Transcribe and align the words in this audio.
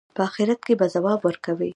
په 0.15 0.21
آخرت 0.27 0.59
کې 0.67 0.73
به 0.79 0.85
ځواب 0.95 1.19
ورکوي. 1.23 1.69